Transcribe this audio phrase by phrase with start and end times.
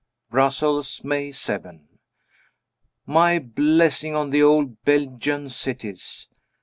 [0.31, 1.87] Brussels, May 7.
[3.05, 6.27] My blessing on the old Belgian cities.